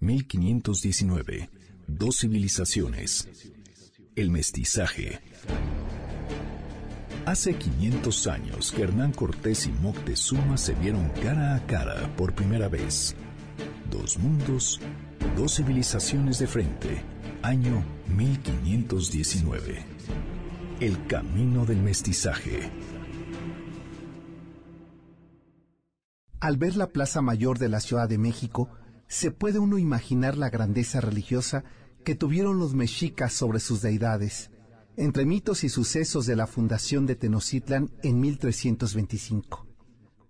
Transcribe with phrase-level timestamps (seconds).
[0.00, 1.50] 1519.
[1.86, 3.28] Dos civilizaciones.
[4.16, 5.20] El mestizaje.
[7.26, 12.68] Hace 500 años que Hernán Cortés y Moctezuma se vieron cara a cara por primera
[12.68, 13.14] vez.
[13.90, 14.80] Dos mundos,
[15.36, 17.02] dos civilizaciones de frente.
[17.42, 19.84] Año 1519.
[20.80, 22.70] El camino del mestizaje.
[26.40, 28.70] Al ver la Plaza Mayor de la Ciudad de México,
[29.10, 31.64] se puede uno imaginar la grandeza religiosa
[32.04, 34.52] que tuvieron los mexicas sobre sus deidades,
[34.96, 39.66] entre mitos y sucesos de la fundación de Tenochtitlan en 1325,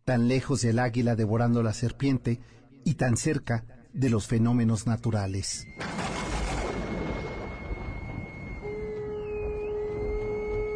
[0.06, 2.40] tan lejos del águila devorando la serpiente
[2.82, 5.66] y tan cerca de los fenómenos naturales.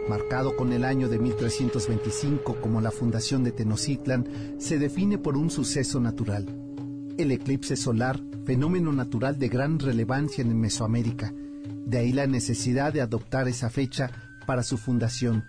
[0.06, 5.50] marcado con el año de 1325 como la fundación de Tenochtitlan, se define por un
[5.50, 6.63] suceso natural.
[7.16, 11.32] El eclipse solar, fenómeno natural de gran relevancia en Mesoamérica.
[11.86, 14.10] De ahí la necesidad de adoptar esa fecha
[14.46, 15.44] para su fundación,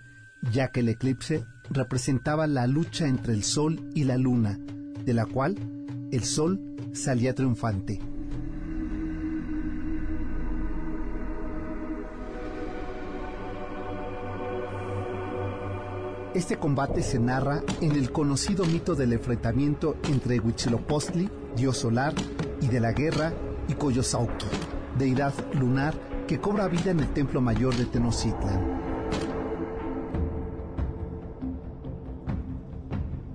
[0.52, 4.60] ya que el eclipse representaba la lucha entre el Sol y la Luna,
[5.04, 5.56] de la cual
[6.12, 6.60] el Sol
[6.92, 8.00] salía triunfante.
[16.36, 22.12] Este combate se narra en el conocido mito del enfrentamiento entre Huitzilopochtli, dios solar,
[22.60, 23.32] y de la guerra,
[23.68, 24.44] y Coyosauqui,
[24.98, 25.94] deidad lunar
[26.28, 28.60] que cobra vida en el templo mayor de Tenochtitlan.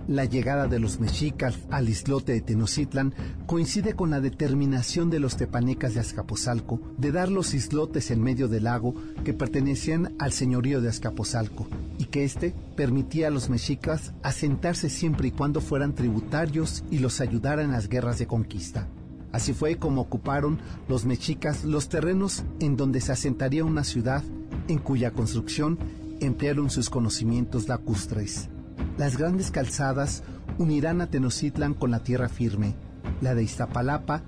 [0.07, 3.15] La llegada de los mexicas al islote de Tenochtitlan
[3.47, 8.47] coincide con la determinación de los tepanecas de Azcapotzalco de dar los islotes en medio
[8.47, 8.93] del lago
[9.25, 11.65] que pertenecían al señorío de Azcapotzalco
[12.01, 17.21] y que éste permitía a los mexicas asentarse siempre y cuando fueran tributarios y los
[17.21, 18.87] ayudaran en las guerras de conquista.
[19.31, 20.57] Así fue como ocuparon
[20.89, 24.23] los mexicas los terrenos en donde se asentaría una ciudad
[24.67, 25.77] en cuya construcción
[26.21, 28.49] emplearon sus conocimientos lacustres.
[28.97, 30.23] Las grandes calzadas
[30.57, 32.73] unirán a Tenochtitlan con la tierra firme.
[33.21, 34.23] La de Iztapalapa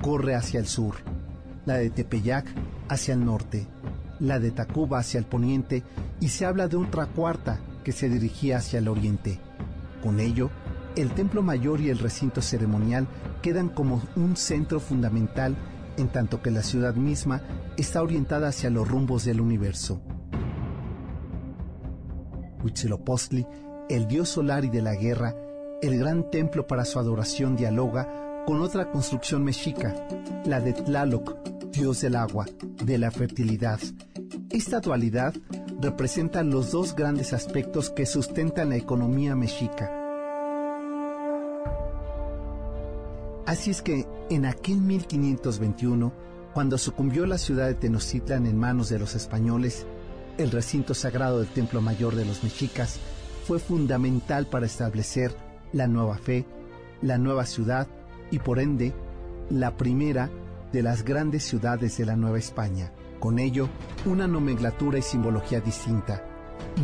[0.00, 0.94] corre hacia el sur,
[1.64, 2.46] la de Tepeyac
[2.88, 3.66] hacia el norte,
[4.20, 5.82] la de Tacuba hacia el poniente
[6.20, 9.38] y se habla de otra cuarta que se dirigía hacia el oriente.
[10.02, 10.50] Con ello,
[10.96, 13.06] el templo mayor y el recinto ceremonial
[13.42, 15.56] quedan como un centro fundamental
[15.96, 17.42] en tanto que la ciudad misma
[17.76, 20.00] está orientada hacia los rumbos del universo.
[22.62, 23.46] Huitzilopochtli
[23.88, 25.34] el dios solar y de la guerra,
[25.80, 29.94] el gran templo para su adoración dialoga con otra construcción mexica,
[30.44, 31.36] la de Tlaloc,
[31.70, 32.46] dios del agua,
[32.84, 33.78] de la fertilidad.
[34.50, 35.34] Esta dualidad
[35.80, 39.90] representa los dos grandes aspectos que sustentan la economía mexica.
[43.44, 46.12] Así es que en aquel 1521,
[46.54, 49.84] cuando sucumbió la ciudad de Tenochtitlan en manos de los españoles,
[50.38, 53.00] el recinto sagrado del Templo Mayor de los Mexicas
[53.46, 55.34] fue fundamental para establecer
[55.72, 56.46] la nueva fe,
[57.02, 57.88] la nueva ciudad
[58.30, 58.92] y por ende
[59.50, 60.30] la primera
[60.72, 62.92] de las grandes ciudades de la Nueva España.
[63.18, 63.68] Con ello,
[64.04, 66.22] una nomenclatura y simbología distinta.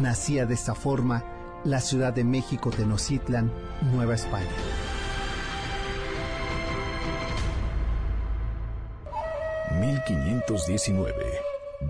[0.00, 1.25] Nacía de esta forma
[1.65, 3.53] la Ciudad de México Tenochtitlan,
[3.93, 4.50] Nueva España.
[9.81, 11.12] ...1519...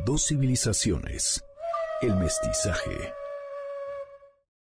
[0.04, 1.44] Dos civilizaciones...
[2.00, 3.12] ...el mestizaje